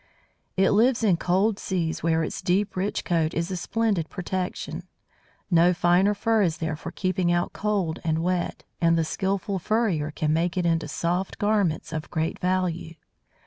It 0.57 0.71
lives 0.71 1.03
in 1.03 1.17
cold 1.17 1.59
seas 1.59 2.01
where 2.01 2.23
its 2.23 2.41
deep 2.41 2.75
rich 2.75 3.05
coat 3.05 3.35
is 3.35 3.51
a 3.51 3.55
splendid 3.55 4.09
protection. 4.09 4.87
No 5.51 5.75
finer 5.75 6.15
fur 6.15 6.41
is 6.41 6.57
there 6.57 6.75
for 6.75 6.89
keeping 6.89 7.31
out 7.31 7.53
cold 7.53 7.99
and 8.03 8.23
wet; 8.23 8.63
and 8.81 8.97
the 8.97 9.05
skilful 9.05 9.59
furrier 9.59 10.09
can 10.09 10.33
make 10.33 10.57
it 10.57 10.65
into 10.65 10.87
soft 10.87 11.37
garments 11.37 11.93
of 11.93 12.09
great 12.09 12.39
value. 12.39 12.95